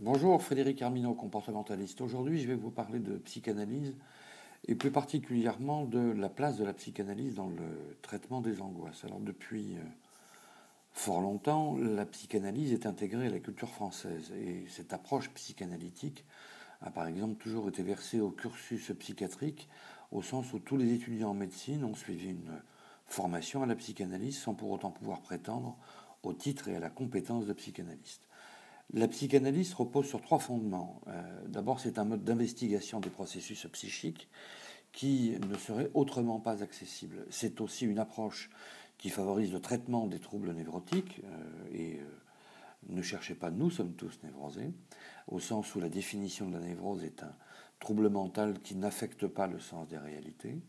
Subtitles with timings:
[0.00, 2.00] Bonjour, Frédéric Armino, comportementaliste.
[2.00, 3.94] Aujourd'hui, je vais vous parler de psychanalyse
[4.66, 9.04] et plus particulièrement de la place de la psychanalyse dans le traitement des angoisses.
[9.04, 9.82] Alors, depuis euh,
[10.92, 16.24] fort longtemps, la psychanalyse est intégrée à la culture française et cette approche psychanalytique
[16.80, 19.68] a par exemple toujours été versée au cursus psychiatrique
[20.10, 22.60] au sens où tous les étudiants en médecine ont suivi une
[23.06, 25.76] formation à la psychanalyse sans pour autant pouvoir prétendre
[26.24, 28.26] au titre et à la compétence de psychanalyste.
[28.92, 31.00] La psychanalyse repose sur trois fondements.
[31.08, 34.28] Euh, d'abord, c'est un mode d'investigation des processus psychiques
[34.92, 37.26] qui ne serait autrement pas accessible.
[37.30, 38.50] C'est aussi une approche
[38.98, 42.04] qui favorise le traitement des troubles névrotiques euh, et euh,
[42.88, 44.70] ne cherchez pas, nous sommes tous névrosés,
[45.26, 47.34] au sens où la définition de la névrose est un
[47.80, 50.60] trouble mental qui n'affecte pas le sens des réalités.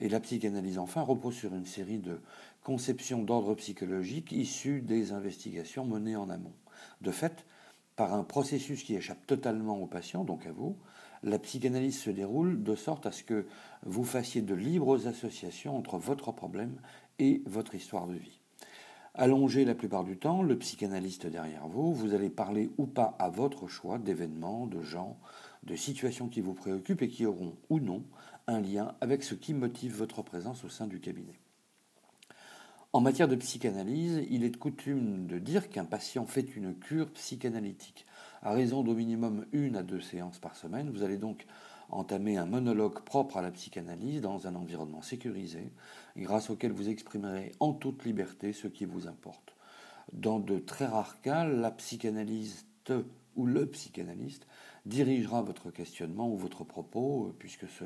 [0.00, 2.20] Et la psychanalyse, enfin, repose sur une série de
[2.62, 6.54] conceptions d'ordre psychologique issues des investigations menées en amont.
[7.00, 7.44] De fait,
[7.96, 10.76] par un processus qui échappe totalement au patient, donc à vous,
[11.22, 13.46] la psychanalyse se déroule de sorte à ce que
[13.84, 16.80] vous fassiez de libres associations entre votre problème
[17.18, 18.40] et votre histoire de vie.
[19.14, 23.30] Allongé la plupart du temps, le psychanalyste derrière vous, vous allez parler ou pas à
[23.30, 25.18] votre choix d'événements, de gens,
[25.64, 28.04] de situations qui vous préoccupent et qui auront ou non
[28.46, 31.34] un lien avec ce qui motive votre présence au sein du cabinet.
[32.98, 37.08] En matière de psychanalyse, il est de coutume de dire qu'un patient fait une cure
[37.12, 38.06] psychanalytique.
[38.42, 41.46] À raison d'au minimum une à deux séances par semaine, vous allez donc
[41.90, 45.70] entamer un monologue propre à la psychanalyse dans un environnement sécurisé,
[46.16, 49.54] grâce auquel vous exprimerez en toute liberté ce qui vous importe.
[50.12, 52.92] Dans de très rares cas, la psychanalyste
[53.36, 54.48] ou le psychanalyste
[54.86, 57.84] dirigera votre questionnement ou votre propos, puisque ce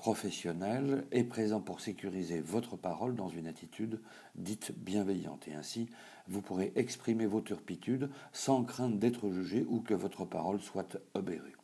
[0.00, 4.00] professionnel est présent pour sécuriser votre parole dans une attitude
[4.34, 5.46] dite bienveillante.
[5.46, 5.90] Et ainsi,
[6.26, 11.54] vous pourrez exprimer vos turpitudes sans crainte d'être jugé ou que votre parole soit obérée.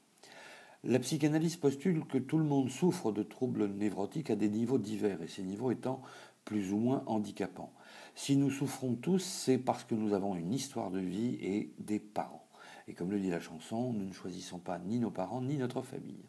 [0.84, 5.22] La psychanalyse postule que tout le monde souffre de troubles névrotiques à des niveaux divers,
[5.22, 6.02] et ces niveaux étant
[6.44, 7.72] plus ou moins handicapants.
[8.14, 12.00] Si nous souffrons tous, c'est parce que nous avons une histoire de vie et des
[12.00, 12.46] parents.
[12.86, 15.80] Et comme le dit la chanson, nous ne choisissons pas ni nos parents ni notre
[15.80, 16.26] famille.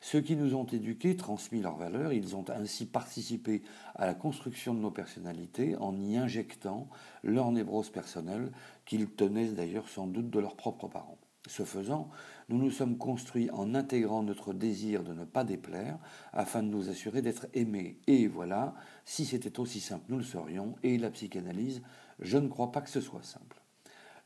[0.00, 3.62] Ceux qui nous ont éduqués, transmis leurs valeurs, ils ont ainsi participé
[3.94, 6.88] à la construction de nos personnalités en y injectant
[7.22, 8.52] leur névrose personnelle
[8.84, 11.18] qu'ils tenaient d'ailleurs sans doute de leurs propres parents.
[11.48, 12.10] Ce faisant,
[12.48, 15.98] nous nous sommes construits en intégrant notre désir de ne pas déplaire
[16.32, 17.98] afin de nous assurer d'être aimés.
[18.06, 20.76] Et voilà, si c'était aussi simple, nous le serions.
[20.82, 21.82] Et la psychanalyse,
[22.20, 23.62] je ne crois pas que ce soit simple.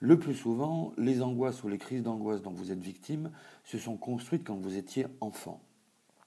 [0.04, 3.30] Le plus souvent, les angoisses ou les crises d'angoisse dont vous êtes victime
[3.62, 5.60] se sont construites quand vous étiez enfant.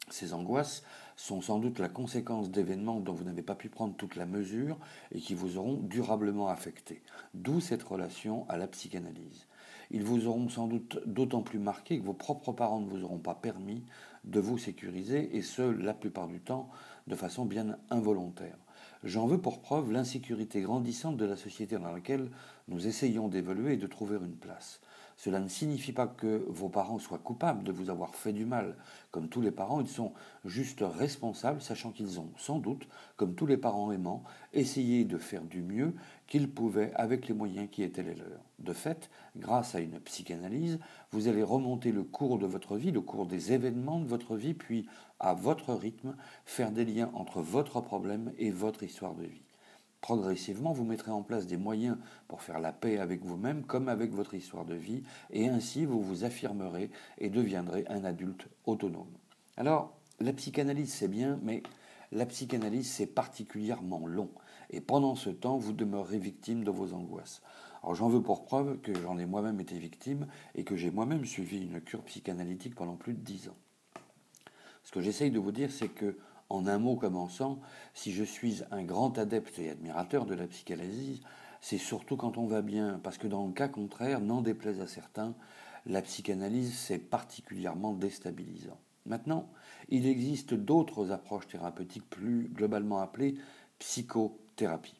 [0.09, 0.81] Ces angoisses
[1.18, 4.78] sont sans doute la conséquence d'événements dont vous n'avez pas pu prendre toute la mesure
[5.12, 7.02] et qui vous auront durablement affecté.
[7.34, 9.46] D'où cette relation à la psychanalyse.
[9.91, 13.19] Ils vous auront sans doute d'autant plus marqué que vos propres parents ne vous auront
[13.19, 13.84] pas permis
[14.24, 16.69] de vous sécuriser, et ce, la plupart du temps,
[17.08, 18.56] de façon bien involontaire.
[19.05, 22.31] J'en veux pour preuve l'insécurité grandissante de la société dans laquelle
[22.67, 24.81] nous essayons d'évoluer et de trouver une place.
[25.18, 28.76] Cela ne signifie pas que vos parents soient coupables de vous avoir fait du mal.
[29.12, 30.12] Comme tous les parents, ils sont
[30.44, 35.44] juste responsables, sachant qu'ils ont sans doute, comme tous les parents aimants, essayé de faire
[35.44, 35.94] du mieux
[36.28, 38.44] qu'ils pouvaient avec les moyens qui étaient les leurs.
[38.59, 40.80] De fait, grâce à une psychanalyse,
[41.12, 44.53] vous allez remonter le cours de votre vie, le cours des événements de votre vie,
[44.53, 44.86] puis,
[45.20, 46.16] à votre rythme,
[46.46, 49.44] faire des liens entre votre problème et votre histoire de vie.
[50.05, 54.13] Progressivement, vous mettrez en place des moyens pour faire la paix avec vous-même comme avec
[54.13, 55.01] votre histoire de vie,
[55.31, 59.09] et ainsi vous vous affirmerez et deviendrez un adulte autonome.
[59.57, 61.63] Alors, la psychanalyse, c'est bien, mais
[62.11, 64.29] la psychanalyse, c'est particulièrement long.
[64.69, 67.41] Et pendant ce temps, vous demeurez victime de vos angoisses.
[67.81, 71.25] Alors j'en veux pour preuve que j'en ai moi-même été victime et que j'ai moi-même
[71.25, 73.57] suivi une cure psychanalytique pendant plus de dix ans.
[74.83, 76.16] Ce que j'essaye de vous dire, c'est que
[76.50, 77.59] en un mot commençant,
[77.94, 81.22] si je suis un grand adepte et admirateur de la psychanalyse,
[81.61, 84.88] c'est surtout quand on va bien, parce que dans le cas contraire, n'en déplaise à
[84.88, 85.34] certains,
[85.85, 88.79] la psychanalyse, c'est particulièrement déstabilisant.
[89.05, 89.49] Maintenant,
[89.90, 93.35] il existe d'autres approches thérapeutiques plus globalement appelées
[93.79, 94.99] psychothérapie.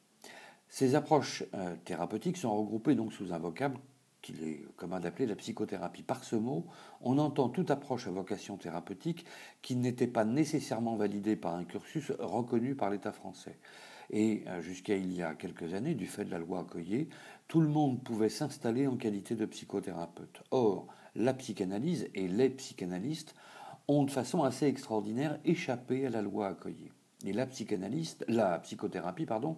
[0.70, 3.80] Ces approches euh, thérapeutiques sont regroupées donc sous un vocable
[4.26, 6.02] qu'il est commun d'appeler la psychothérapie.
[6.02, 6.66] Par ce mot,
[7.02, 9.26] on entend toute approche à vocation thérapeutique
[9.62, 13.60] qui n'était pas nécessairement validée par un cursus reconnu par l'État français.
[14.10, 17.10] Et euh, jusqu'à il y a quelques années, du fait de la loi Accoyer,
[17.48, 20.42] tout le monde pouvait s'installer en qualité de psychothérapeute.
[20.52, 23.36] Or, la psychanalyse et les psychanalystes
[23.88, 26.92] ont de façon assez extraordinaire échappé à la loi Accoyer.
[27.26, 29.58] Et la psychanalyste, la psychothérapie, pardon,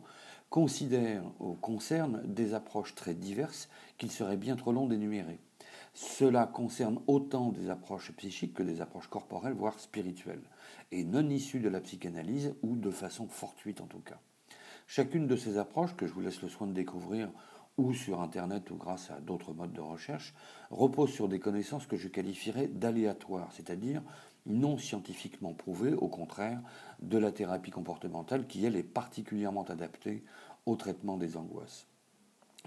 [0.50, 5.40] considère ou concerne des approches très diverses qu'il serait bien trop long d'énumérer.
[5.94, 10.44] Cela concerne autant des approches psychiques que des approches corporelles, voire spirituelles,
[10.92, 14.20] et non issues de la psychanalyse ou de façon fortuite en tout cas.
[14.86, 17.30] Chacune de ces approches, que je vous laisse le soin de découvrir
[17.78, 20.34] ou sur Internet ou grâce à d'autres modes de recherche,
[20.72, 24.02] repose sur des connaissances que je qualifierais d'aléatoires, c'est-à-dire
[24.46, 26.62] non scientifiquement prouvées, au contraire
[27.02, 30.24] de la thérapie comportementale qui, elle, est particulièrement adaptée
[30.66, 31.88] au traitement des angoisses.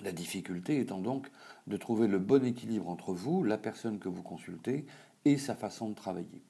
[0.03, 1.31] La difficulté étant donc
[1.67, 4.87] de trouver le bon équilibre entre vous, la personne que vous consultez,
[5.25, 6.43] et sa façon de travailler.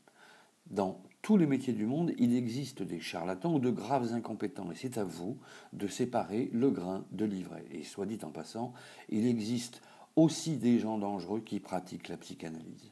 [1.23, 4.97] Tous les métiers du monde, il existe des charlatans ou de graves incompétents, et c'est
[4.97, 5.37] à vous
[5.73, 7.67] de séparer le grain de l'ivraie.
[7.71, 8.73] Et soit dit en passant,
[9.11, 9.83] il existe
[10.17, 12.91] aussi des gens dangereux qui pratiquent la psychanalyse.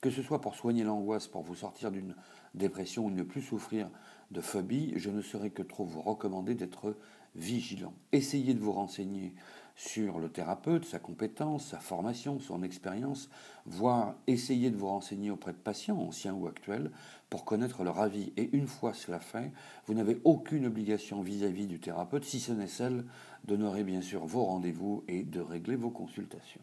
[0.00, 2.14] Que ce soit pour soigner l'angoisse, pour vous sortir d'une
[2.54, 3.90] dépression ou ne plus souffrir
[4.30, 6.96] de phobie, je ne saurais que trop vous recommander d'être
[7.34, 7.94] vigilant.
[8.12, 9.34] Essayez de vous renseigner
[9.76, 13.28] sur le thérapeute, sa compétence, sa formation, son expérience,
[13.66, 16.90] voire essayer de vous renseigner auprès de patients, anciens ou actuels,
[17.28, 18.32] pour connaître leur avis.
[18.36, 19.50] Et une fois cela fait,
[19.86, 23.04] vous n'avez aucune obligation vis-à-vis du thérapeute, si ce n'est celle
[23.44, 26.62] d'honorer bien sûr vos rendez-vous et de régler vos consultations.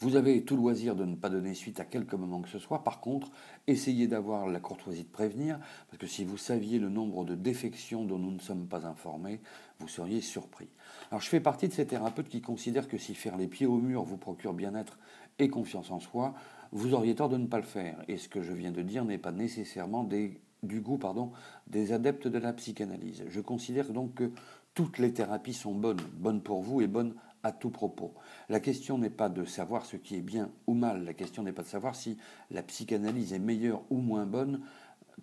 [0.00, 2.84] Vous avez tout loisir de ne pas donner suite à quelque moment que ce soit.
[2.84, 3.32] Par contre,
[3.66, 5.58] essayez d'avoir la courtoisie de prévenir,
[5.88, 9.40] parce que si vous saviez le nombre de défections dont nous ne sommes pas informés,
[9.80, 10.68] vous seriez surpris.
[11.10, 13.78] Alors je fais partie de ces thérapeutes qui considèrent que si faire les pieds au
[13.78, 14.98] mur vous procure bien-être
[15.40, 16.34] et confiance en soi,
[16.70, 17.96] vous auriez tort de ne pas le faire.
[18.06, 20.04] Et ce que je viens de dire n'est pas nécessairement
[20.62, 21.00] du goût
[21.66, 23.24] des adeptes de la psychanalyse.
[23.28, 24.30] Je considère donc que
[24.74, 28.14] toutes les thérapies sont bonnes, bonnes pour vous et bonnes à tout propos.
[28.48, 31.52] La question n'est pas de savoir ce qui est bien ou mal, la question n'est
[31.52, 32.18] pas de savoir si
[32.50, 34.60] la psychanalyse est meilleure ou moins bonne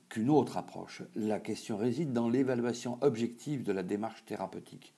[0.10, 1.04] qu'une autre approche.
[1.16, 4.94] La question réside dans l'évaluation objective de la démarche thérapeutique.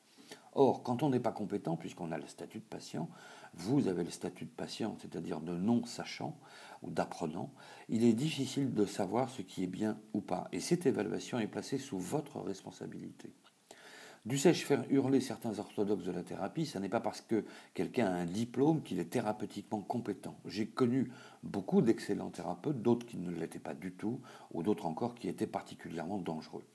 [0.53, 3.09] Or, quand on n'est pas compétent, puisqu'on a le statut de patient,
[3.53, 6.37] vous avez le statut de patient, c'est-à-dire de non-sachant
[6.81, 7.51] ou d'apprenant,
[7.89, 10.47] il est difficile de savoir ce qui est bien ou pas.
[10.51, 13.31] Et cette évaluation est placée sous votre responsabilité.
[14.27, 18.11] Dussé-je faire hurler certains orthodoxes de la thérapie Ce n'est pas parce que quelqu'un a
[18.11, 20.35] un diplôme qu'il est thérapeutiquement compétent.
[20.45, 21.09] J'ai connu
[21.43, 24.19] beaucoup d'excellents thérapeutes, d'autres qui ne l'étaient pas du tout,
[24.51, 26.65] ou d'autres encore qui étaient particulièrement dangereux.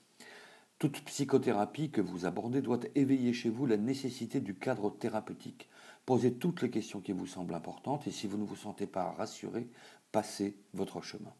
[0.79, 5.69] Toute psychothérapie que vous abordez doit éveiller chez vous la nécessité du cadre thérapeutique.
[6.07, 9.11] Posez toutes les questions qui vous semblent importantes et si vous ne vous sentez pas
[9.11, 9.69] rassuré,
[10.11, 11.31] passez votre chemin.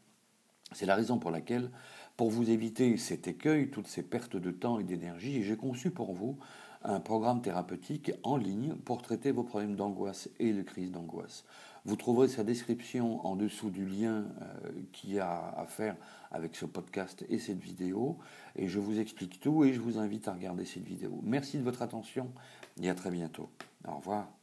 [0.74, 1.70] C'est la raison pour laquelle
[2.18, 6.14] pour vous éviter cet écueil, toutes ces pertes de temps et d'énergie, j'ai conçu pour
[6.14, 6.38] vous
[6.84, 11.46] un programme thérapeutique en ligne pour traiter vos problèmes d'angoisse et de crise d'angoisse.
[11.86, 15.96] Vous trouverez sa description en dessous du lien euh, qui a à faire
[16.32, 18.18] avec ce podcast et cette vidéo.
[18.56, 21.20] Et je vous explique tout et je vous invite à regarder cette vidéo.
[21.24, 22.32] Merci de votre attention
[22.82, 23.50] et à très bientôt.
[23.86, 24.43] Au revoir.